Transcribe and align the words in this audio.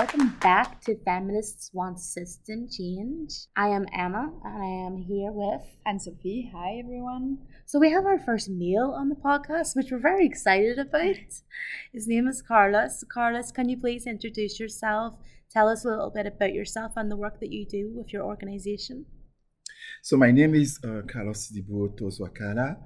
Welcome 0.00 0.34
back 0.40 0.80
to 0.84 0.96
Feminists 1.04 1.72
Want 1.74 2.00
System 2.00 2.66
Change. 2.70 3.34
I 3.54 3.68
am 3.68 3.84
Emma 3.92 4.32
and 4.42 4.62
I 4.62 4.86
am 4.86 4.96
here 4.96 5.30
with 5.30 5.60
and 5.84 6.00
Sophie. 6.00 6.50
Hi 6.54 6.80
everyone. 6.82 7.36
So 7.66 7.78
we 7.78 7.90
have 7.90 8.06
our 8.06 8.18
first 8.18 8.48
male 8.48 8.94
on 8.96 9.10
the 9.10 9.14
podcast, 9.14 9.76
which 9.76 9.90
we're 9.90 9.98
very 9.98 10.24
excited 10.24 10.78
about. 10.78 11.16
His 11.92 12.08
name 12.08 12.28
is 12.28 12.40
Carlos. 12.40 13.04
Carlos, 13.12 13.52
can 13.52 13.68
you 13.68 13.78
please 13.78 14.06
introduce 14.06 14.58
yourself? 14.58 15.18
Tell 15.50 15.68
us 15.68 15.84
a 15.84 15.88
little 15.88 16.08
bit 16.08 16.26
about 16.26 16.54
yourself 16.54 16.92
and 16.96 17.10
the 17.10 17.16
work 17.16 17.38
that 17.40 17.52
you 17.52 17.66
do 17.66 17.92
with 17.94 18.10
your 18.10 18.24
organization. 18.24 19.04
So 20.02 20.16
my 20.16 20.30
name 20.30 20.54
is 20.54 20.78
uh, 20.84 21.02
Carlos 21.06 21.52
Dibu 21.52 21.98
Tozwakala. 21.98 22.76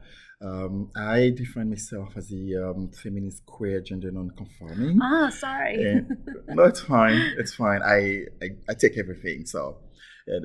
Um, 0.43 0.91
I 0.97 1.31
define 1.35 1.71
myself 1.71 2.17
as 2.17 2.31
a 2.33 2.71
um, 2.71 2.91
feminist, 2.91 3.47
queer, 3.47 3.81
gender 3.81 4.11
non-conforming. 4.11 4.99
Ah, 5.03 5.31
sorry. 5.31 5.83
And, 5.83 6.09
no, 6.49 6.65
it's 6.65 6.81
fine. 6.81 7.33
It's 7.39 7.55
fine. 7.55 7.83
I, 7.83 8.25
I, 8.43 8.49
I 8.69 8.75
take 8.75 8.99
everything. 8.99 9.47
So 9.47 9.79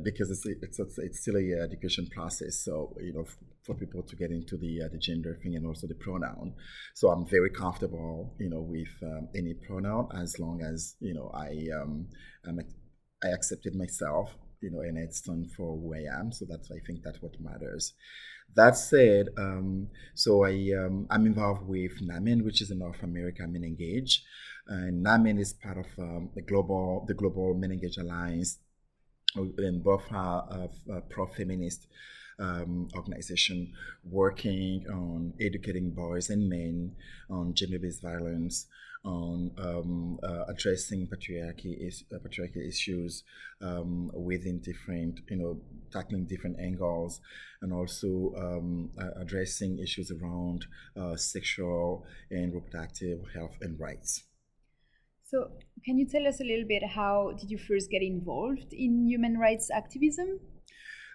because 0.04 0.30
it's, 0.30 0.46
it's 0.46 0.98
it's 0.98 1.22
still 1.22 1.38
a 1.38 1.64
education 1.64 2.08
process. 2.14 2.64
So 2.64 2.96
you 3.02 3.14
know, 3.14 3.26
for 3.64 3.76
people 3.76 4.04
to 4.04 4.16
get 4.16 4.32
into 4.32 4.58
the 4.58 4.82
uh, 4.86 4.90
the 4.92 4.98
gender 4.98 5.38
thing 5.42 5.56
and 5.56 5.66
also 5.66 5.88
the 5.88 5.96
pronoun. 5.96 6.54
So 6.96 7.10
I'm 7.10 7.26
very 7.28 7.50
comfortable, 7.50 8.36
you 8.40 8.50
know, 8.50 8.62
with 8.62 8.90
um, 9.04 9.30
any 9.36 9.54
pronoun 9.54 10.10
as 10.16 10.40
long 10.40 10.62
as 10.62 10.96
you 11.00 11.14
know 11.14 11.32
I 11.34 11.68
um 11.82 12.08
I'm, 12.46 12.60
I 13.24 13.30
accepted 13.30 13.76
myself 13.76 14.36
you 14.62 14.72
know, 14.72 14.82
and 14.82 14.98
I 14.98 15.12
stand 15.12 15.52
for 15.52 15.78
who 15.78 15.94
I 15.94 16.20
am. 16.20 16.32
So 16.32 16.46
that's 16.50 16.72
I 16.72 16.80
think 16.86 17.00
that's 17.04 17.22
what 17.22 17.40
matters. 17.40 17.94
That 18.56 18.76
said, 18.76 19.28
um, 19.38 19.88
so 20.16 20.44
I 20.44 20.72
um, 20.78 21.08
I'm 21.10 21.26
involved 21.26 21.68
with 21.68 22.02
NAMEN, 22.02 22.44
which 22.44 22.62
is 22.62 22.72
a 22.72 22.76
North 22.76 23.04
America 23.04 23.46
Men 23.48 23.64
Engage, 23.64 24.24
and 24.68 25.04
NAMEN 25.06 25.40
is 25.40 25.54
part 25.54 25.78
of 25.78 25.88
um, 26.00 26.30
the 26.36 26.42
global 26.42 27.06
the 27.08 27.14
global 27.14 27.54
Men 27.54 27.72
Engage 27.72 27.98
Alliance, 27.98 28.60
and 29.36 29.84
both 29.84 30.04
are 30.12 30.70
uh, 30.92 31.00
pro-feminist. 31.10 31.88
Um, 32.42 32.88
organization 32.96 33.74
working 34.10 34.86
on 34.90 35.34
educating 35.42 35.92
boys 35.92 36.30
and 36.30 36.48
men 36.48 36.96
on 37.30 37.54
gender-based 37.54 38.02
violence, 38.02 38.66
on 39.06 39.52
um, 39.58 40.20
uh, 40.24 40.44
addressing 40.50 41.08
patriarchy 41.08 41.88
is, 41.88 42.04
uh, 42.14 42.18
patriarchy 42.18 42.68
issues 42.68 43.24
um, 43.62 44.12
within 44.14 44.60
different, 44.60 45.22
you 45.30 45.38
know, 45.38 45.62
tackling 45.92 46.26
different 46.26 46.60
angles, 46.60 47.22
and 47.62 47.74
also 47.74 48.34
um, 48.38 48.90
addressing 49.20 49.80
issues 49.80 50.12
around 50.12 50.66
uh, 50.98 51.16
sexual 51.16 52.06
and 52.30 52.54
reproductive 52.54 53.20
health 53.34 53.56
and 53.62 53.80
rights. 53.80 54.24
So, 55.24 55.52
can 55.86 55.98
you 55.98 56.08
tell 56.08 56.28
us 56.28 56.42
a 56.42 56.44
little 56.44 56.68
bit 56.68 56.84
how 56.84 57.34
did 57.40 57.52
you 57.52 57.58
first 57.58 57.90
get 57.92 58.02
involved 58.02 58.74
in 58.74 59.06
human 59.08 59.38
rights 59.38 59.70
activism? 59.74 60.40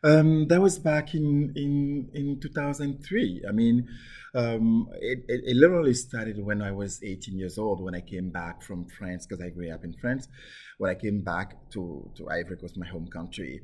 Um, 0.05 0.49
that 0.49 0.61
was 0.61 0.79
back 0.79 1.15
in, 1.15 1.53
in, 1.57 2.11
in 2.13 2.39
2003. 2.39 3.45
I 3.49 3.53
mean, 3.53 3.89
um, 4.35 4.91
it, 5.01 5.25
it, 5.29 5.41
it, 5.47 5.57
literally 5.57 5.95
started 5.95 6.45
when 6.45 6.61
I 6.61 6.73
was 6.73 7.03
18 7.03 7.39
years 7.39 7.57
old, 7.57 7.81
when 7.81 7.95
I 7.95 8.03
came 8.03 8.29
back 8.29 8.63
from 8.63 8.85
France, 8.85 9.27
because 9.27 9.43
I 9.43 9.49
grew 9.49 9.73
up 9.73 9.83
in 9.83 9.95
France. 9.95 10.29
When 10.77 10.91
I 10.91 10.95
came 10.95 11.23
back 11.23 11.71
to, 11.71 12.11
to 12.17 12.29
Ivory 12.29 12.59
Coast, 12.59 12.77
my 12.77 12.87
home 12.87 13.09
country. 13.09 13.63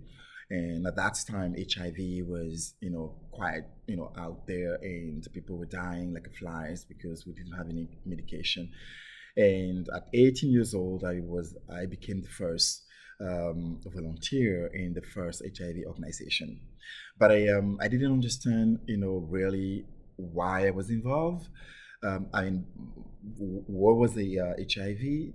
And 0.49 0.87
at 0.87 0.97
that 0.97 1.19
time, 1.31 1.55
HIV 1.55 2.27
was, 2.27 2.75
you 2.81 2.91
know, 2.91 3.17
quite, 3.33 3.65
you 3.87 3.97
know, 3.97 4.11
out 4.17 4.47
there 4.47 4.77
and 4.83 5.27
people 5.35 5.59
were 5.59 5.67
dying 5.67 6.15
like 6.15 6.27
flies 6.35 6.87
because 6.87 7.27
we 7.27 7.35
didn't 7.35 7.53
have 7.53 7.69
any 7.69 7.87
medication. 8.07 8.71
And 9.37 9.87
at 9.95 10.09
18 10.15 10.51
years 10.51 10.75
old, 10.75 11.05
I 11.05 11.21
was, 11.21 11.55
I 11.71 11.85
became 11.85 12.23
the 12.23 12.29
first 12.29 12.85
um, 13.21 13.81
volunteer 13.87 14.67
in 14.69 14.95
the 14.95 15.03
first 15.03 15.43
HIV 15.43 15.77
organization. 15.87 16.61
But 17.19 17.33
I, 17.33 17.49
um, 17.49 17.79
I 17.81 17.89
didn't 17.89 18.13
understand, 18.13 18.81
you 18.87 18.97
know, 18.97 19.27
really 19.29 19.85
why 20.17 20.67
I 20.67 20.71
was 20.71 20.91
involved. 20.91 21.49
Um, 22.03 22.29
I 22.33 22.45
mean, 22.45 22.65
what 23.37 23.97
was 23.97 24.15
the 24.15 24.41
uh, 24.41 24.55
HIV? 24.59 25.35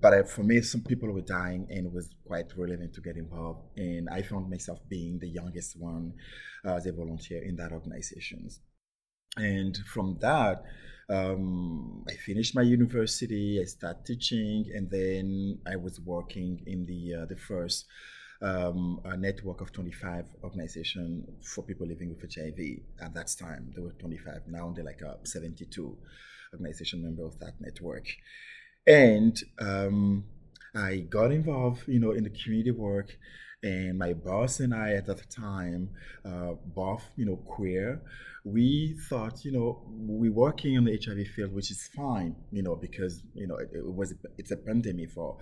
But 0.00 0.28
for 0.28 0.42
me, 0.42 0.60
some 0.62 0.82
people 0.82 1.12
were 1.12 1.20
dying, 1.20 1.66
and 1.70 1.86
it 1.86 1.92
was 1.92 2.08
quite 2.26 2.46
relevant 2.56 2.94
to 2.94 3.00
get 3.00 3.16
involved. 3.16 3.60
And 3.76 4.08
I 4.10 4.22
found 4.22 4.50
myself 4.50 4.80
being 4.88 5.18
the 5.18 5.28
youngest 5.28 5.78
one 5.78 6.14
uh, 6.66 6.74
as 6.74 6.86
a 6.86 6.92
volunteer 6.92 7.42
in 7.44 7.56
that 7.56 7.72
organization. 7.72 8.48
And 9.36 9.76
from 9.92 10.18
that, 10.20 10.64
um, 11.08 12.04
I 12.08 12.14
finished 12.14 12.54
my 12.54 12.62
university. 12.62 13.60
I 13.60 13.64
started 13.64 14.04
teaching, 14.04 14.66
and 14.74 14.90
then 14.90 15.58
I 15.66 15.76
was 15.76 16.00
working 16.00 16.62
in 16.66 16.86
the 16.86 17.22
uh, 17.22 17.26
the 17.26 17.36
first 17.36 17.86
um, 18.42 19.00
network 19.18 19.60
of 19.60 19.72
25 19.72 20.24
organizations 20.42 21.28
for 21.42 21.62
people 21.62 21.86
living 21.86 22.08
with 22.08 22.34
HIV. 22.34 22.58
At 23.00 23.14
that 23.14 23.34
time, 23.38 23.72
there 23.74 23.84
were 23.84 23.92
25. 23.92 24.42
Now 24.48 24.72
they're 24.74 24.84
like 24.84 25.00
a 25.00 25.18
72 25.24 25.96
organization 26.52 27.02
member 27.02 27.24
of 27.24 27.38
that 27.38 27.60
network, 27.60 28.06
and 28.86 29.38
um, 29.60 30.24
I 30.74 31.06
got 31.08 31.30
involved, 31.30 31.86
you 31.86 32.00
know, 32.00 32.12
in 32.12 32.24
the 32.24 32.30
community 32.30 32.72
work. 32.72 33.16
And 33.62 33.98
my 33.98 34.12
boss 34.12 34.60
and 34.60 34.74
I 34.74 34.92
at 34.92 35.06
that 35.06 35.30
time, 35.30 35.90
uh, 36.24 36.52
both, 36.66 37.02
you 37.16 37.24
know, 37.24 37.36
queer, 37.36 38.02
we 38.44 38.96
thought, 39.08 39.44
you 39.44 39.52
know, 39.52 39.82
we're 39.88 40.30
working 40.30 40.74
in 40.74 40.84
the 40.84 40.96
HIV 40.96 41.28
field, 41.28 41.52
which 41.52 41.70
is 41.70 41.88
fine, 41.88 42.36
you 42.52 42.62
know, 42.62 42.76
because, 42.76 43.22
you 43.34 43.46
know, 43.46 43.56
it, 43.56 43.70
it 43.72 43.92
was, 43.92 44.14
it's 44.38 44.50
a 44.52 44.56
pandemic 44.56 45.10
for, 45.10 45.38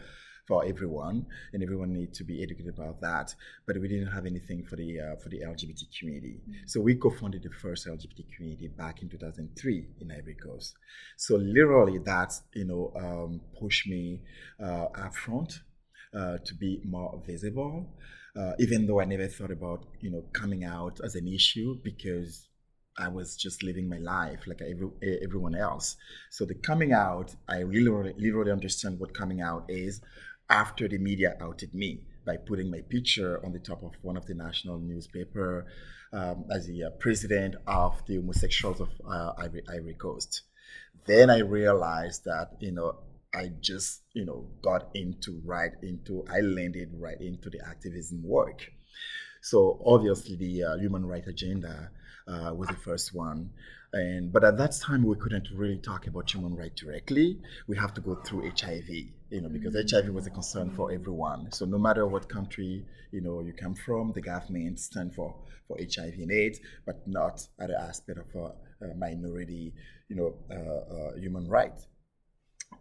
for 0.46 0.64
everyone, 0.64 1.26
and 1.52 1.62
everyone 1.62 1.92
needs 1.92 2.18
to 2.18 2.24
be 2.24 2.42
educated 2.42 2.74
about 2.78 3.00
that. 3.00 3.34
But 3.66 3.80
we 3.80 3.88
didn't 3.88 4.12
have 4.12 4.26
anything 4.26 4.64
for 4.64 4.76
the 4.76 5.00
uh, 5.00 5.16
for 5.16 5.28
the 5.28 5.40
LGBT 5.40 5.84
community, 5.98 6.40
mm-hmm. 6.42 6.66
so 6.66 6.80
we 6.80 6.94
co-founded 6.96 7.42
the 7.42 7.50
first 7.50 7.86
LGBT 7.86 8.24
community 8.36 8.68
back 8.68 9.02
in 9.02 9.08
2003 9.08 9.86
in 10.00 10.12
Ivory 10.12 10.34
Coast. 10.34 10.76
So 11.16 11.36
literally, 11.36 11.98
that 11.98 12.32
you 12.54 12.66
know 12.66 12.92
um, 12.96 13.40
pushed 13.58 13.88
me 13.88 14.20
uh, 14.62 14.86
up 14.94 15.14
front 15.14 15.60
uh, 16.16 16.38
to 16.44 16.54
be 16.54 16.80
more 16.84 17.22
visible. 17.26 17.86
Uh, 18.36 18.52
even 18.58 18.86
though 18.86 19.00
I 19.00 19.04
never 19.04 19.28
thought 19.28 19.52
about 19.52 19.84
you 20.00 20.10
know 20.10 20.24
coming 20.32 20.64
out 20.64 21.00
as 21.04 21.14
an 21.14 21.28
issue 21.28 21.78
because 21.82 22.48
I 22.98 23.08
was 23.08 23.36
just 23.36 23.62
living 23.62 23.88
my 23.88 23.98
life 23.98 24.46
like 24.46 24.60
every, 24.62 24.88
everyone 25.22 25.54
else. 25.54 25.96
So 26.30 26.44
the 26.44 26.54
coming 26.54 26.92
out, 26.92 27.34
I 27.48 27.64
literally, 27.64 28.14
literally 28.16 28.52
understand 28.52 29.00
what 29.00 29.14
coming 29.14 29.40
out 29.40 29.64
is 29.68 30.00
after 30.48 30.86
the 30.86 30.98
media 30.98 31.36
outed 31.40 31.74
me 31.74 32.06
by 32.24 32.36
putting 32.36 32.70
my 32.70 32.80
picture 32.88 33.44
on 33.44 33.52
the 33.52 33.58
top 33.58 33.82
of 33.82 33.92
one 34.02 34.16
of 34.16 34.26
the 34.26 34.34
national 34.34 34.78
newspaper 34.78 35.66
um, 36.12 36.44
as 36.50 36.66
the 36.66 36.84
uh, 36.84 36.90
president 37.00 37.56
of 37.66 38.00
the 38.06 38.16
homosexuals 38.16 38.80
of 38.80 38.88
uh, 39.08 39.32
Ivory, 39.38 39.62
Ivory 39.68 39.94
Coast. 39.94 40.42
Then 41.06 41.28
I 41.30 41.40
realized 41.40 42.24
that 42.24 42.52
you 42.60 42.72
know 42.72 42.98
I 43.34 43.50
just 43.60 44.02
you 44.12 44.24
know 44.24 44.46
got 44.62 44.90
into 44.94 45.40
right 45.44 45.72
into 45.82 46.24
I 46.30 46.40
landed 46.40 46.90
right 46.94 47.20
into 47.20 47.50
the 47.50 47.60
activism 47.66 48.22
work. 48.22 48.70
So 49.42 49.80
obviously 49.84 50.36
the 50.36 50.64
uh, 50.64 50.76
human 50.76 51.04
rights 51.04 51.28
agenda 51.28 51.90
uh, 52.26 52.54
was 52.54 52.68
the 52.68 52.76
first 52.76 53.14
one. 53.14 53.50
And 53.92 54.32
but 54.32 54.42
at 54.42 54.56
that 54.58 54.72
time 54.72 55.04
we 55.04 55.16
couldn't 55.16 55.48
really 55.54 55.78
talk 55.78 56.06
about 56.06 56.32
human 56.32 56.56
rights 56.56 56.80
directly. 56.80 57.38
We 57.68 57.76
have 57.76 57.94
to 57.94 58.00
go 58.00 58.16
through 58.16 58.50
HIV, 58.50 58.88
you 58.88 59.40
know, 59.40 59.48
because 59.48 59.76
HIV 59.90 60.08
was 60.12 60.26
a 60.26 60.30
concern 60.30 60.70
for 60.70 60.90
everyone. 60.90 61.52
So 61.52 61.64
no 61.64 61.78
matter 61.78 62.06
what 62.06 62.28
country 62.28 62.84
you 63.12 63.20
know 63.20 63.40
you 63.40 63.52
come 63.52 63.74
from, 63.74 64.12
the 64.12 64.20
government 64.20 64.80
stand 64.80 65.14
for 65.14 65.34
for 65.68 65.78
HIV 65.78 66.14
and 66.14 66.32
AIDS, 66.32 66.60
but 66.86 67.06
not 67.06 67.46
at 67.60 67.68
the 67.68 67.80
aspect 67.80 68.18
of 68.18 68.34
a, 68.34 68.86
a 68.86 68.94
minority, 68.94 69.72
you 70.08 70.16
know, 70.16 70.34
uh, 70.50 70.94
uh, 70.94 71.16
human 71.16 71.48
rights. 71.48 71.86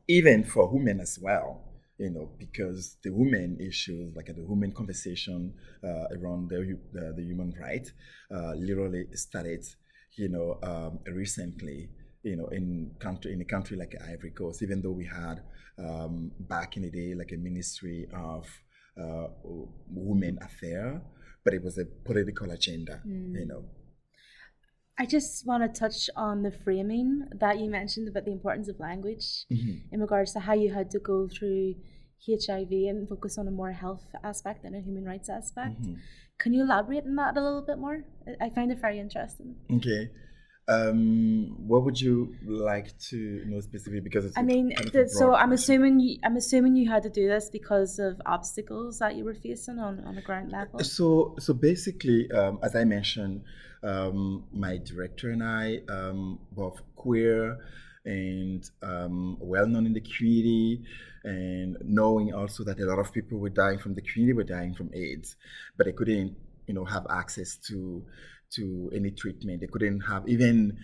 Even 0.07 0.43
for 0.43 0.67
women 0.71 0.99
as 0.99 1.19
well, 1.21 1.61
you 1.97 2.09
know, 2.09 2.29
because 2.37 2.97
the 3.03 3.11
women 3.11 3.57
issues, 3.59 4.15
like 4.15 4.27
the 4.27 4.45
women 4.45 4.71
conversation 4.71 5.53
uh, 5.83 6.05
around 6.17 6.49
the, 6.49 6.77
the, 6.91 7.13
the, 7.15 7.23
human 7.23 7.53
right, 7.59 7.87
uh, 8.33 8.53
literally 8.55 9.05
started, 9.13 9.65
you 10.15 10.29
know, 10.29 10.57
um, 10.63 10.99
recently, 11.13 11.89
you 12.23 12.35
know, 12.35 12.47
in 12.47 12.91
country 12.99 13.33
in 13.33 13.41
a 13.41 13.45
country 13.45 13.77
like 13.77 13.95
Ivory 14.09 14.31
Coast, 14.31 14.63
even 14.63 14.81
though 14.81 14.91
we 14.91 15.05
had 15.05 15.41
um, 15.77 16.31
back 16.39 16.77
in 16.77 16.83
the 16.83 16.91
day 16.91 17.13
like 17.15 17.31
a 17.31 17.37
ministry 17.37 18.07
of 18.13 18.47
uh, 18.99 19.27
women 19.89 20.37
affair, 20.41 21.01
but 21.43 21.53
it 21.53 21.63
was 21.63 21.77
a 21.77 21.85
political 21.85 22.51
agenda, 22.51 23.01
mm. 23.07 23.39
you 23.39 23.45
know. 23.45 23.63
I 24.97 25.05
just 25.05 25.45
want 25.47 25.63
to 25.63 25.79
touch 25.79 26.09
on 26.15 26.43
the 26.43 26.51
framing 26.51 27.27
that 27.39 27.59
you 27.59 27.69
mentioned 27.69 28.07
about 28.07 28.25
the 28.25 28.31
importance 28.31 28.69
of 28.69 28.79
language 28.79 29.45
mm-hmm. 29.51 29.77
in 29.91 29.99
regards 29.99 30.33
to 30.33 30.39
how 30.39 30.53
you 30.53 30.71
had 30.71 30.91
to 30.91 30.99
go 30.99 31.27
through 31.27 31.75
HIV 32.27 32.71
and 32.71 33.09
focus 33.09 33.37
on 33.37 33.47
a 33.47 33.51
more 33.51 33.71
health 33.71 34.05
aspect 34.23 34.63
than 34.63 34.75
a 34.75 34.81
human 34.81 35.03
rights 35.03 35.29
aspect. 35.29 35.81
Mm-hmm. 35.81 35.95
Can 36.39 36.53
you 36.53 36.63
elaborate 36.63 37.05
on 37.05 37.15
that 37.15 37.37
a 37.37 37.41
little 37.41 37.65
bit 37.65 37.77
more? 37.77 38.03
I 38.39 38.49
find 38.49 38.71
it 38.71 38.79
very 38.79 38.99
interesting. 38.99 39.55
Okay. 39.71 40.09
Um, 40.67 41.55
what 41.67 41.83
would 41.83 41.99
you 41.99 42.35
like 42.45 42.97
to 43.09 43.43
know 43.45 43.59
specifically? 43.59 43.99
Because 43.99 44.25
it's 44.25 44.37
I 44.37 44.43
mean, 44.43 44.73
kind 44.73 44.95
of 44.95 45.09
so 45.09 45.33
I'm 45.33 45.51
assuming 45.51 45.99
you, 45.99 46.19
I'm 46.23 46.37
assuming 46.37 46.75
you 46.77 46.89
had 46.89 47.03
to 47.03 47.09
do 47.09 47.27
this 47.27 47.49
because 47.49 47.99
of 47.99 48.21
obstacles 48.25 48.99
that 48.99 49.15
you 49.15 49.25
were 49.25 49.33
facing 49.33 49.79
on, 49.79 49.99
on 50.05 50.17
a 50.17 50.21
ground 50.21 50.51
level. 50.51 50.79
So, 50.79 51.35
so 51.39 51.53
basically, 51.53 52.31
um, 52.31 52.59
as 52.63 52.75
I 52.75 52.85
mentioned, 52.85 53.43
um, 53.83 54.45
my 54.53 54.77
director 54.77 55.31
and 55.31 55.43
I, 55.43 55.81
um, 55.89 56.39
both 56.53 56.81
queer 56.95 57.57
and 58.05 58.69
um, 58.81 59.37
well 59.41 59.67
known 59.67 59.85
in 59.85 59.93
the 59.93 60.01
community, 60.01 60.83
and 61.25 61.77
knowing 61.83 62.33
also 62.33 62.63
that 62.63 62.79
a 62.79 62.85
lot 62.85 62.99
of 62.99 63.11
people 63.11 63.37
were 63.37 63.49
dying 63.49 63.79
from 63.79 63.95
the 63.95 64.01
community 64.01 64.33
were 64.33 64.43
dying 64.43 64.73
from 64.73 64.89
AIDS, 64.93 65.35
but 65.77 65.85
they 65.85 65.93
couldn't, 65.93 66.35
you 66.67 66.73
know, 66.73 66.85
have 66.85 67.05
access 67.09 67.57
to 67.67 68.03
to 68.55 68.91
any 68.93 69.11
treatment. 69.11 69.61
They 69.61 69.67
couldn't 69.67 70.01
have 70.01 70.27
even 70.27 70.77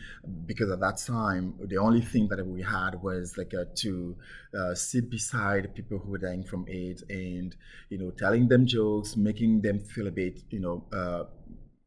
because 0.45 0.69
at 0.71 0.79
that 0.79 0.97
time 0.97 1.55
the 1.61 1.77
only 1.77 2.01
thing 2.01 2.27
that 2.29 2.45
we 2.45 2.61
had 2.61 3.01
was 3.01 3.37
like 3.37 3.53
a, 3.53 3.65
to 3.65 4.15
uh, 4.57 4.75
sit 4.75 5.09
beside 5.09 5.73
people 5.75 5.97
who 5.99 6.11
were 6.11 6.17
dying 6.17 6.43
from 6.43 6.65
AIDS 6.69 7.03
and 7.09 7.55
you 7.89 7.97
know 7.97 8.11
telling 8.11 8.47
them 8.47 8.65
jokes, 8.65 9.15
making 9.15 9.61
them 9.61 9.79
feel 9.79 10.07
a 10.07 10.11
bit 10.11 10.41
you 10.49 10.59
know. 10.59 10.83
Uh, 10.91 11.25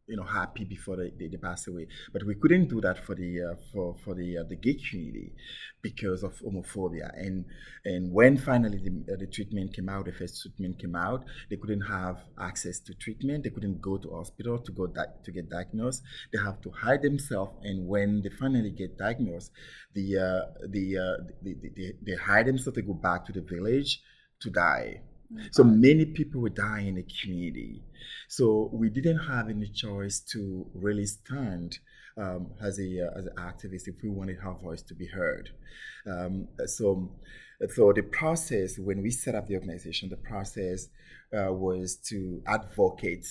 you 0.08 0.16
know, 0.16 0.25
happy 0.25 0.64
before 0.64 0.96
they, 0.96 1.10
they, 1.19 1.28
they 1.28 1.37
pass 1.37 1.69
away, 1.69 1.87
but 2.12 2.25
we 2.26 2.34
couldn't 2.34 2.69
do 2.69 2.81
that 2.81 3.04
for 3.04 3.14
the 3.14 3.43
uh, 3.43 3.54
for 3.72 3.96
for 4.04 4.14
the 4.14 4.38
uh, 4.38 4.44
the 4.49 4.56
gay 4.56 4.75
community 4.75 5.32
because 5.81 6.22
of 6.22 6.38
homophobia. 6.40 7.10
And 7.16 7.44
and 7.84 8.12
when 8.12 8.37
finally 8.37 8.78
the, 8.78 9.12
uh, 9.12 9.16
the 9.19 9.26
treatment 9.26 9.75
came 9.75 9.88
out, 9.88 10.06
the 10.06 10.12
first 10.12 10.43
treatment 10.43 10.78
came 10.81 10.96
out, 10.96 11.25
they 11.50 11.56
couldn't 11.56 11.82
have 11.82 12.19
access 12.40 12.81
to 12.81 12.94
treatment. 12.94 13.44
They 13.44 13.50
couldn't 13.50 13.81
go 13.81 13.96
to 13.99 14.10
hospital 14.10 14.58
to 14.58 14.72
go 14.72 14.87
di- 14.87 15.14
to 15.25 15.32
get 15.32 15.49
diagnosed. 15.49 16.02
They 16.32 16.40
have 16.40 16.60
to 16.62 16.70
hide 16.70 17.02
themselves. 17.02 17.52
And 17.62 17.87
when 17.87 18.22
they 18.22 18.31
finally 18.31 18.70
get 18.70 18.98
diagnosed, 18.98 19.52
the 19.94 20.19
uh, 20.19 20.22
uh, 20.22 21.16
the, 21.43 21.55
the, 21.60 21.70
the 21.75 21.93
they 22.05 22.14
hide 22.14 22.46
themselves. 22.46 22.76
They 22.76 22.82
go 22.82 22.94
back 22.94 23.26
to 23.26 23.32
the 23.32 23.43
village 23.43 24.00
to 24.40 24.50
die. 24.50 25.02
So 25.50 25.64
many 25.64 26.05
people 26.06 26.40
were 26.40 26.50
dying 26.50 26.88
in 26.88 26.94
the 26.96 27.06
community. 27.23 27.82
So 28.29 28.70
we 28.73 28.90
didn't 28.90 29.19
have 29.19 29.49
any 29.49 29.69
choice 29.69 30.20
to 30.32 30.67
really 30.75 31.06
stand 31.06 31.79
um, 32.17 32.50
as 32.61 32.79
a 32.79 33.06
uh, 33.06 33.19
as 33.19 33.26
an 33.26 33.34
activist 33.38 33.88
if 33.88 33.96
we 34.02 34.11
wanted 34.11 34.38
our 34.44 34.58
voice 34.58 34.82
to 34.82 34.94
be 34.94 35.06
heard. 35.06 35.50
Um, 36.06 36.49
so, 36.67 37.11
so 37.75 37.93
the 37.93 38.02
process 38.02 38.79
when 38.79 39.02
we 39.02 39.11
set 39.11 39.34
up 39.34 39.46
the 39.46 39.55
organization, 39.55 40.08
the 40.08 40.17
process 40.17 40.88
uh, 41.37 41.52
was 41.52 41.96
to 42.08 42.43
advocate 42.46 43.26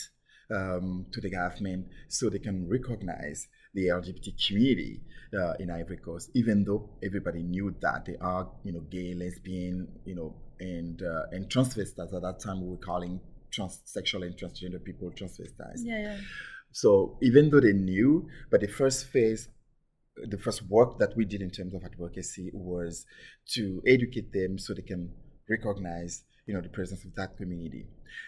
um, 0.53 1.05
to 1.11 1.21
the 1.21 1.29
government 1.29 1.87
so 2.07 2.29
they 2.29 2.39
can 2.39 2.67
recognize 2.67 3.47
the 3.73 3.87
LGBT 3.87 4.47
community 4.47 5.01
uh, 5.37 5.53
in 5.59 5.69
Ivory 5.69 5.97
Coast, 5.97 6.29
even 6.33 6.63
though 6.63 6.89
everybody 7.03 7.41
knew 7.43 7.73
that 7.81 8.05
they 8.05 8.17
are, 8.19 8.49
you 8.63 8.73
know, 8.73 8.81
gay, 8.81 9.13
lesbian, 9.13 9.87
you 10.05 10.15
know, 10.15 10.35
and 10.61 11.01
uh, 11.01 11.35
and 11.35 11.49
transvestites. 11.49 12.13
At 12.13 12.21
that 12.21 12.39
time, 12.39 12.61
we 12.61 12.69
were 12.69 12.77
calling 12.77 13.19
transsexual 13.51 14.25
and 14.25 14.37
transgender 14.37 14.81
people 14.81 15.11
transvestites. 15.11 15.81
yeah, 15.83 16.01
yeah. 16.01 16.17
So 16.71 17.17
even 17.21 17.49
though 17.49 17.59
they 17.59 17.73
knew, 17.73 18.29
but 18.49 18.61
the 18.61 18.67
first 18.67 19.07
phase, 19.07 19.49
the 20.15 20.37
first 20.37 20.69
work 20.69 20.99
that 20.99 21.15
we 21.17 21.25
did 21.25 21.41
in 21.41 21.49
terms 21.49 21.73
of 21.73 21.83
advocacy 21.83 22.49
was 22.53 23.05
to 23.55 23.81
educate 23.85 24.31
them 24.31 24.57
so 24.57 24.73
they 24.73 24.81
can 24.81 25.11
recognize, 25.49 26.23
you 26.45 26.53
know, 26.53 26.61
the 26.61 26.69
presence 26.69 27.03
of 27.03 27.13
that 27.15 27.35
community. 27.35 27.87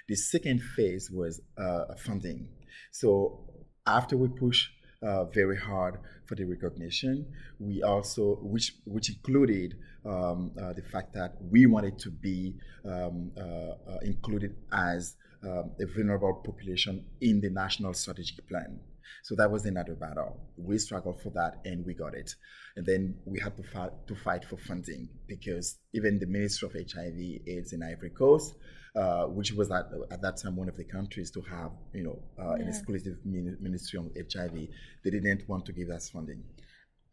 The 0.10 0.16
second 0.16 0.62
phase 0.76 1.10
was 1.10 1.42
uh, 1.58 1.96
funding. 2.06 2.50
So 2.92 3.46
after 3.86 4.18
we 4.18 4.28
push 4.28 4.68
uh, 5.04 5.26
very 5.26 5.58
hard 5.58 6.00
for 6.26 6.36
the 6.36 6.46
recognition, 6.46 7.26
we 7.60 7.84
also, 7.84 8.40
which 8.42 8.76
which 8.86 9.10
included 9.10 9.76
um, 10.06 10.52
uh, 10.62 10.74
the 10.74 10.82
fact 10.82 11.14
that 11.14 11.36
we 11.42 11.66
wanted 11.66 11.98
to 12.00 12.10
be 12.10 12.56
um, 12.86 13.32
uh, 13.38 13.42
uh, 13.42 14.00
included 14.04 14.56
as 14.72 15.16
um, 15.44 15.72
a 15.80 15.86
vulnerable 15.86 16.34
population 16.46 17.06
in 17.22 17.42
the 17.42 17.50
national 17.50 17.94
strategic 17.94 18.48
plan. 18.48 18.80
So 19.24 19.36
that 19.36 19.52
was 19.52 19.66
another 19.66 19.96
battle. 19.96 20.40
We 20.58 20.78
struggled 20.78 21.22
for 21.22 21.30
that 21.32 21.62
and 21.66 21.86
we 21.86 21.94
got 21.94 22.14
it. 22.14 22.36
And 22.76 22.86
then 22.86 23.16
we 23.26 23.40
had 23.40 23.56
to 23.58 23.64
fight 23.64 23.92
to 24.08 24.16
fight 24.16 24.46
for 24.46 24.58
funding 24.58 25.10
because 25.28 25.78
even 25.94 26.20
the 26.20 26.26
Ministry 26.26 26.68
of 26.68 26.74
HIV/AIDS 26.74 27.74
in 27.74 27.84
Ivory 27.84 28.10
Coast, 28.10 28.56
uh, 28.96 29.26
which 29.26 29.52
was 29.54 29.72
at, 29.72 29.88
at 30.12 30.22
that 30.22 30.38
time 30.38 30.56
one 30.56 30.70
of 30.70 30.78
the 30.78 30.84
countries 30.84 31.32
to 31.32 31.42
have 31.42 31.72
you 31.94 32.04
know 32.04 32.20
uh, 32.40 32.54
an 32.54 32.68
exclusive 32.68 33.18
ministry 33.26 33.98
on 34.00 34.12
HIV, 34.16 34.68
they 35.04 35.10
didn't 35.10 35.48
want 35.50 35.66
to 35.66 35.74
give 35.74 35.90
us 35.90 36.10
funding. 36.10 36.44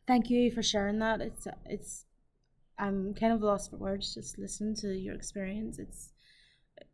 Thank 0.06 0.29
you 0.31 0.50
for 0.50 0.62
sharing 0.62 0.99
that. 0.99 1.21
It's 1.21 1.47
it's 1.67 2.05
I'm 2.79 3.15
kind 3.15 3.32
of 3.32 3.43
lost 3.43 3.71
for 3.71 3.77
words 3.77 4.15
just 4.15 4.38
listening 4.38 4.75
to 4.77 4.88
your 4.88 5.15
experience. 5.15 5.79
It's 5.79 6.11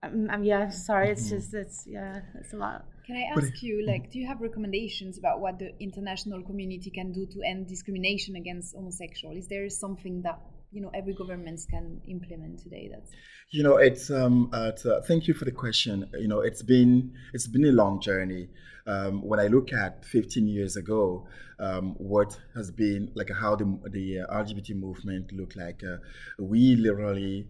I'm, 0.02 0.28
I'm 0.30 0.44
yeah, 0.44 0.68
sorry. 0.68 1.10
It's 1.10 1.30
just 1.30 1.54
it's 1.54 1.84
yeah, 1.86 2.20
it's 2.34 2.52
a 2.52 2.56
lot. 2.56 2.84
Can 3.06 3.16
I 3.16 3.38
ask 3.38 3.62
you, 3.62 3.86
like, 3.86 4.10
do 4.10 4.18
you 4.18 4.26
have 4.26 4.40
recommendations 4.40 5.16
about 5.16 5.40
what 5.40 5.60
the 5.60 5.70
international 5.78 6.42
community 6.42 6.90
can 6.90 7.12
do 7.12 7.24
to 7.24 7.40
end 7.46 7.68
discrimination 7.68 8.34
against 8.34 8.74
homosexuals? 8.74 9.36
Is 9.36 9.48
there 9.48 9.68
something 9.68 10.22
that 10.22 10.40
you 10.70 10.80
know 10.82 10.90
every 10.94 11.14
government 11.14 11.60
can 11.70 12.00
implement 12.08 12.58
today? 12.60 12.90
That's 12.92 13.10
You 13.50 13.62
know, 13.62 13.76
it's 13.76 14.10
um, 14.10 14.50
uh, 14.52 14.70
it's, 14.72 14.84
uh, 14.84 15.00
thank 15.06 15.28
you 15.28 15.34
for 15.34 15.44
the 15.44 15.52
question. 15.52 16.08
You 16.18 16.28
know, 16.28 16.40
it's 16.40 16.62
been 16.62 17.12
it's 17.32 17.46
been 17.46 17.64
a 17.64 17.72
long 17.72 18.00
journey. 18.00 18.48
Um, 18.86 19.22
when 19.22 19.40
I 19.40 19.48
look 19.48 19.72
at 19.72 20.04
15 20.04 20.46
years 20.46 20.76
ago, 20.76 21.26
um, 21.58 21.94
what 21.98 22.38
has 22.54 22.70
been 22.70 23.10
like 23.14 23.30
how 23.30 23.56
the 23.56 23.78
the 23.90 24.20
uh, 24.20 24.42
LGBT 24.42 24.76
movement 24.76 25.32
looked 25.32 25.56
like, 25.56 25.82
uh, 25.82 25.96
we 26.38 26.76
literally 26.76 27.48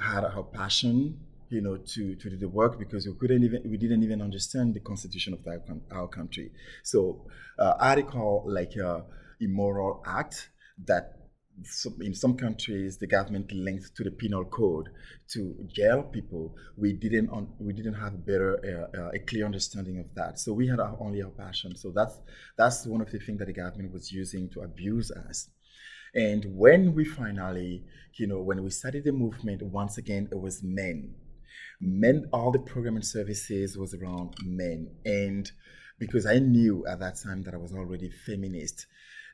had 0.00 0.24
our 0.24 0.44
passion, 0.44 1.18
you 1.48 1.60
know, 1.60 1.76
to 1.76 2.14
to 2.16 2.30
do 2.30 2.36
the 2.36 2.48
work 2.48 2.78
because 2.78 3.06
we 3.06 3.14
couldn't 3.14 3.42
even 3.42 3.62
we 3.64 3.76
didn't 3.76 4.02
even 4.02 4.20
understand 4.22 4.74
the 4.74 4.80
constitution 4.80 5.32
of 5.34 5.46
our, 5.46 5.60
our 5.92 6.08
country. 6.08 6.52
So, 6.82 7.26
uh, 7.58 7.74
article 7.80 8.44
like 8.46 8.76
uh, 8.76 9.00
immoral 9.40 10.02
act 10.06 10.50
that 10.84 11.25
some, 11.64 11.96
in 12.00 12.14
some 12.14 12.36
countries 12.36 12.98
the 12.98 13.06
government 13.06 13.50
linked 13.52 13.94
to 13.96 14.04
the 14.04 14.10
penal 14.10 14.44
code 14.44 14.88
to 15.28 15.54
jail 15.68 16.02
people. 16.02 16.54
We 16.76 16.92
didn't 16.92 17.30
un, 17.30 17.48
we 17.58 17.72
didn't 17.72 17.94
have 17.94 18.24
better 18.26 18.90
uh, 18.94 18.98
uh, 18.98 19.10
a 19.14 19.18
clear 19.20 19.46
understanding 19.46 19.98
of 19.98 20.06
that. 20.14 20.38
So 20.38 20.52
we 20.52 20.68
had 20.68 20.80
our, 20.80 20.96
only 21.00 21.22
our 21.22 21.30
passion. 21.30 21.76
So 21.76 21.90
that's 21.94 22.20
that's 22.56 22.86
one 22.86 23.00
of 23.00 23.10
the 23.10 23.18
things 23.18 23.38
that 23.38 23.46
the 23.46 23.52
government 23.52 23.92
was 23.92 24.12
using 24.12 24.48
to 24.50 24.60
abuse 24.60 25.10
us. 25.10 25.48
And 26.14 26.44
when 26.56 26.94
we 26.94 27.04
finally 27.04 27.84
you 28.14 28.26
know 28.26 28.40
when 28.40 28.62
we 28.62 28.70
started 28.70 29.04
the 29.04 29.12
movement 29.12 29.62
once 29.62 29.98
again 29.98 30.28
it 30.30 30.40
was 30.40 30.62
men. 30.62 31.14
Men 31.80 32.26
all 32.32 32.50
the 32.52 32.58
program 32.58 32.96
and 32.96 33.04
services 33.04 33.76
was 33.76 33.94
around 33.94 34.34
men. 34.44 34.90
And 35.04 35.50
because 35.98 36.26
i 36.26 36.38
knew 36.38 36.86
at 36.86 37.00
that 37.00 37.16
time 37.22 37.42
that 37.42 37.54
i 37.54 37.56
was 37.56 37.72
already 37.72 38.10
feminist 38.26 38.86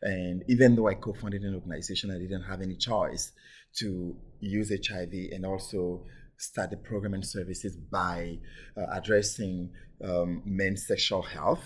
and 0.02 0.42
even 0.48 0.74
though 0.74 0.88
I 0.88 0.94
co 0.94 1.12
founded 1.12 1.42
an 1.42 1.54
organization, 1.54 2.10
I 2.10 2.18
didn't 2.18 2.42
have 2.42 2.60
any 2.60 2.76
choice 2.76 3.32
to 3.76 4.16
use 4.40 4.70
HIV 4.70 5.12
and 5.32 5.46
also 5.46 6.04
start 6.36 6.70
the 6.70 6.76
program 6.76 7.14
and 7.14 7.24
services 7.24 7.76
by 7.76 8.38
uh, 8.76 8.86
addressing 8.92 9.70
um, 10.04 10.42
men's 10.44 10.86
sexual 10.86 11.22
health. 11.22 11.62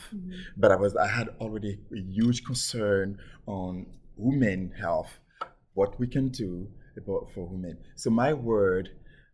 But 0.57 0.71
I 0.71 0.77
was 0.77 0.95
I 0.97 1.09
had 1.09 1.29
already 1.41 1.79
a 1.93 1.99
huge 1.99 2.45
concern 2.45 3.19
on 3.47 3.87
women 4.17 4.73
health, 4.79 5.19
what 5.75 5.99
we 5.99 6.07
can 6.07 6.29
do 6.29 6.69
about 6.97 7.29
for 7.35 7.47
women. 7.47 7.79
So 7.97 8.11
my 8.11 8.33
word, 8.35 8.91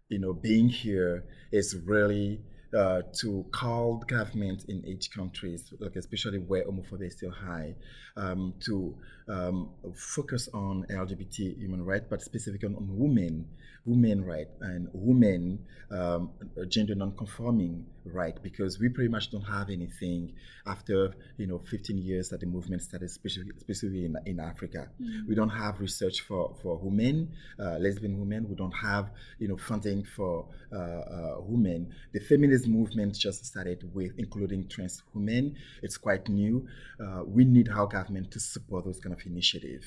you 0.08 0.18
know, 0.18 0.32
being 0.32 0.68
here 0.68 1.24
is 1.52 1.76
really 1.84 2.40
uh, 2.76 3.02
to 3.12 3.44
call 3.52 4.02
government 4.06 4.64
in 4.68 4.84
each 4.86 5.10
country, 5.10 5.58
like 5.78 5.96
especially 5.96 6.38
where 6.38 6.64
homophobia 6.64 7.06
is 7.08 7.14
still 7.14 7.30
high, 7.30 7.74
um, 8.16 8.54
to 8.60 8.94
um, 9.28 9.70
focus 9.94 10.48
on 10.54 10.86
LGBT 10.90 11.58
human 11.58 11.84
rights, 11.84 12.06
but 12.08 12.22
specifically 12.22 12.68
on 12.68 12.76
women, 12.78 13.46
women 13.84 14.24
rights, 14.24 14.52
and 14.60 14.88
women 14.92 15.58
um, 15.90 16.30
gender 16.68 16.94
non-conforming 16.94 17.84
right, 18.04 18.40
because 18.42 18.78
we 18.78 18.88
pretty 18.88 19.08
much 19.08 19.30
don't 19.30 19.42
have 19.42 19.70
anything 19.70 20.32
after 20.66 21.14
you 21.36 21.46
know 21.46 21.58
15 21.58 21.98
years 21.98 22.28
that 22.30 22.40
the 22.40 22.46
movement 22.46 22.82
started, 22.82 23.06
especially, 23.06 23.44
especially 23.56 24.04
in, 24.04 24.16
in 24.26 24.40
Africa. 24.40 24.88
We 25.28 25.34
don't 25.34 25.50
have 25.50 25.80
research 25.80 26.20
for 26.22 26.54
for 26.62 26.78
women, 26.78 27.32
uh, 27.58 27.78
lesbian 27.78 28.18
women. 28.18 28.48
We 28.48 28.54
don't 28.54 28.72
have 28.72 29.10
you 29.38 29.48
know 29.48 29.56
funding 29.56 30.04
for 30.04 30.46
uh, 30.72 30.76
uh, 30.76 31.36
women. 31.40 31.92
The 32.12 32.20
feminist 32.20 32.66
movement 32.66 33.14
just 33.14 33.44
started 33.44 33.90
with 33.94 34.12
including 34.18 34.68
trans 34.68 35.02
women. 35.14 35.56
It's 35.82 35.96
quite 35.96 36.28
new. 36.28 36.66
Uh, 37.00 37.22
we 37.26 37.44
need 37.44 37.68
our 37.68 37.86
government 37.86 38.30
to 38.32 38.40
support 38.40 38.84
those 38.84 39.00
kind 39.00 39.14
of 39.14 39.24
initiative. 39.26 39.82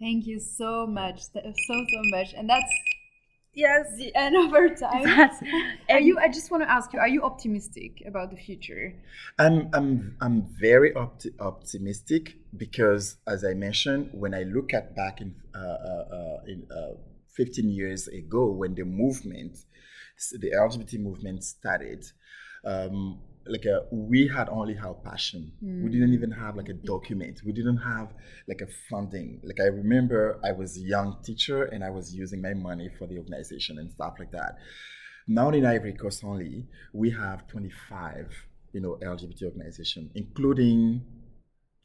Thank 0.00 0.26
you 0.26 0.38
so 0.38 0.86
much, 0.86 1.22
so 1.22 1.40
so 1.42 2.02
much, 2.10 2.32
and 2.36 2.48
that's 2.48 2.72
Yes, 3.54 3.96
the 3.96 4.14
end 4.14 4.36
of 4.36 4.52
our 4.54 4.68
time. 4.74 5.04
That's, 5.04 5.42
Are 5.90 6.00
you? 6.00 6.18
I 6.18 6.28
just 6.28 6.50
want 6.50 6.62
to 6.62 6.70
ask 6.70 6.92
you: 6.92 6.98
Are 7.00 7.08
you 7.08 7.22
optimistic 7.22 8.02
about 8.06 8.30
the 8.30 8.36
future? 8.36 8.94
I'm 9.38 9.68
I'm 9.72 10.16
I'm 10.20 10.46
very 10.60 10.92
opti- 10.92 11.38
optimistic 11.40 12.36
because, 12.56 13.16
as 13.26 13.44
I 13.44 13.54
mentioned, 13.54 14.10
when 14.12 14.34
I 14.34 14.42
look 14.42 14.74
at 14.74 14.94
back 14.94 15.20
in 15.20 15.34
uh, 15.54 15.58
uh, 15.58 16.04
uh, 16.12 16.38
in 16.46 16.66
uh, 16.70 16.94
15 17.34 17.68
years 17.70 18.08
ago 18.08 18.46
when 18.46 18.74
the 18.74 18.84
movement, 18.84 19.58
the 20.32 20.50
LGBT 20.50 21.00
movement 21.00 21.44
started. 21.44 22.04
Um, 22.64 23.20
like 23.48 23.64
a, 23.64 23.82
we 23.90 24.28
had 24.28 24.48
only 24.48 24.76
our 24.78 24.94
passion. 24.94 25.52
Mm. 25.64 25.84
We 25.84 25.90
didn't 25.90 26.12
even 26.12 26.30
have 26.30 26.56
like 26.56 26.68
a 26.68 26.74
document. 26.74 27.40
We 27.44 27.52
didn't 27.52 27.78
have 27.78 28.12
like 28.48 28.60
a 28.60 28.68
funding. 28.90 29.40
Like 29.42 29.60
I 29.60 29.66
remember 29.66 30.40
I 30.44 30.52
was 30.52 30.76
a 30.76 30.80
young 30.80 31.16
teacher 31.24 31.64
and 31.64 31.82
I 31.84 31.90
was 31.90 32.14
using 32.14 32.42
my 32.42 32.54
money 32.54 32.90
for 32.98 33.06
the 33.06 33.18
organization 33.18 33.78
and 33.78 33.90
stuff 33.90 34.14
like 34.18 34.32
that. 34.32 34.56
Now 35.26 35.50
in 35.50 35.66
Ivory 35.66 35.92
Coast 35.94 36.24
only, 36.24 36.66
we 36.94 37.10
have 37.10 37.46
25, 37.48 38.32
you 38.72 38.80
know, 38.80 38.98
LGBT 39.02 39.44
organization, 39.44 40.10
including 40.14 41.02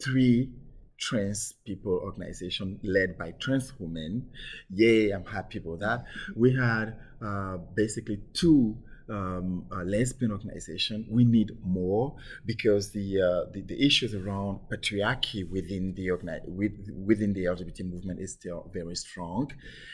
three 0.01 0.53
trans 0.99 1.53
people 1.65 1.99
organization 2.03 2.79
led 2.83 3.17
by 3.17 3.31
trans 3.41 3.73
women. 3.79 4.29
Yay, 4.69 5.11
I'm 5.11 5.25
happy 5.25 5.59
about 5.59 5.79
that. 5.79 6.05
We 6.35 6.55
had 6.55 6.95
uh, 7.21 7.57
basically 7.75 8.19
two 8.33 8.77
um, 9.09 9.65
lesbian 9.85 10.31
organization, 10.31 11.05
we 11.09 11.23
need 11.23 11.51
more 11.63 12.15
because 12.45 12.91
the, 12.91 13.21
uh, 13.21 13.51
the, 13.51 13.61
the 13.61 13.85
issues 13.85 14.15
around 14.15 14.59
patriarchy 14.71 15.49
within 15.49 15.93
the 15.95 16.07
organi- 16.07 16.45
with, 16.45 16.89
within 17.05 17.33
the 17.33 17.45
LGBT 17.45 17.91
movement 17.91 18.19
is 18.19 18.33
still 18.33 18.69
very 18.73 18.95
strong, 18.95 19.51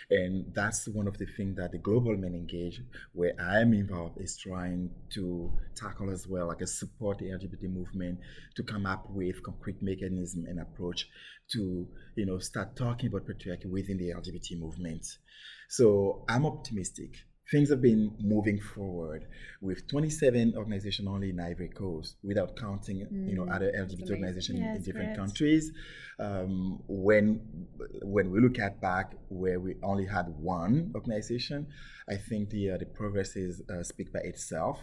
and 0.09 0.45
that's 0.53 0.87
one 0.87 1.07
of 1.07 1.17
the 1.17 1.25
things 1.25 1.57
that 1.57 1.71
the 1.71 1.77
Global 1.77 2.15
Men 2.15 2.33
Engage, 2.35 2.81
where 3.13 3.33
I 3.39 3.59
am 3.59 3.73
involved, 3.73 4.19
is 4.19 4.37
trying 4.37 4.89
to 5.11 5.51
tackle 5.75 6.09
as 6.09 6.27
well, 6.27 6.47
like 6.47 6.61
a 6.61 6.67
support 6.67 7.19
the 7.19 7.25
LGBT 7.25 7.63
movement 7.63 8.19
to 8.55 8.63
come 8.63 8.85
up 8.85 9.09
with 9.09 9.41
concrete 9.43 9.81
mechanism 9.81 10.45
and 10.45 10.59
approach 10.59 11.07
to 11.51 11.87
you 12.15 12.25
know 12.25 12.37
start 12.37 12.75
talking 12.75 13.07
about 13.07 13.25
patriarchy 13.25 13.65
within 13.65 13.97
the 13.97 14.09
LGBT 14.09 14.59
movement. 14.59 15.05
So 15.67 16.25
I'm 16.27 16.45
optimistic 16.45 17.15
things 17.51 17.69
have 17.69 17.81
been 17.81 18.15
moving 18.21 18.59
forward 18.59 19.25
with 19.61 19.87
27 19.87 20.53
organizations 20.55 21.07
only 21.07 21.29
in 21.29 21.39
Ivory 21.39 21.69
Coast, 21.69 22.15
without 22.23 22.55
counting 22.55 22.97
mm, 22.99 23.29
you 23.29 23.35
know 23.35 23.43
mm, 23.43 23.55
other 23.55 23.71
LGBT 23.71 24.11
organizations 24.11 24.59
in, 24.59 24.83
different 24.83 25.15
countries. 25.15 25.71
Um, 26.19 26.81
when 26.87 27.41
when 28.03 28.31
we 28.31 28.39
look 28.39 28.59
at 28.59 28.81
back 28.81 29.13
where 29.29 29.59
we 29.59 29.75
only 29.83 30.05
had 30.05 30.27
one 30.27 30.91
organization, 30.95 31.67
I 32.09 32.15
think 32.15 32.49
the 32.49 32.71
uh, 32.71 32.77
the 32.77 32.85
progress 32.85 33.35
is 33.35 33.61
uh, 33.69 33.83
speak 33.83 34.13
by 34.13 34.19
itself. 34.19 34.79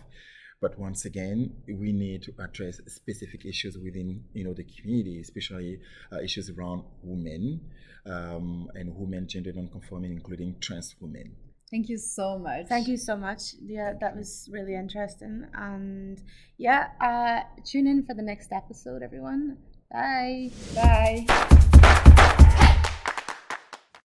But 0.58 0.78
once 0.78 1.04
again, 1.04 1.52
we 1.68 1.92
need 1.92 2.22
to 2.22 2.32
address 2.42 2.80
specific 2.86 3.44
issues 3.44 3.76
within 3.76 4.24
you 4.32 4.44
know 4.44 4.54
the 4.54 4.64
community, 4.64 5.20
especially 5.20 5.78
uh, 6.12 6.20
issues 6.20 6.50
around 6.50 6.84
women 7.02 7.60
um, 8.06 8.68
and 8.74 8.96
women 8.96 9.28
gender 9.28 9.52
non-conforming, 9.54 10.12
including 10.12 10.56
trans 10.60 10.94
women. 11.00 11.36
Thank 11.70 11.88
you 11.88 11.98
so 11.98 12.38
much. 12.38 12.66
Thank 12.68 12.86
you 12.88 12.96
so 12.96 13.16
much. 13.16 13.54
Yeah, 13.60 13.94
that 14.00 14.16
was 14.16 14.48
really 14.52 14.74
interesting. 14.74 15.46
And 15.54 16.20
yeah, 16.58 16.88
uh, 17.00 17.40
tune 17.64 17.86
in 17.86 18.04
for 18.04 18.14
the 18.14 18.22
next 18.22 18.52
episode, 18.52 19.02
everyone. 19.02 19.58
Bye. 19.90 20.50
Bye. 20.74 21.66